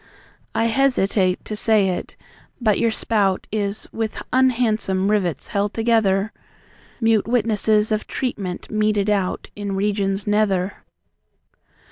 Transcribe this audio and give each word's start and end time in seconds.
I 0.55 0.65
hesitate 0.65 1.45
to 1.45 1.55
say 1.55 1.89
it, 1.89 2.15
but 2.59 2.79
your 2.79 2.89
spout 2.89 3.45
Is 3.51 3.87
with 3.91 4.19
unhandsome 4.33 5.11
rivets 5.11 5.49
held 5.49 5.75
together 5.75 6.31
Mute 6.99 7.27
witnesses 7.27 7.91
of 7.91 8.07
treatment 8.07 8.71
meted 8.71 9.11
out 9.11 9.51
In 9.55 9.75
regions 9.75 10.25
nether. 10.25 10.77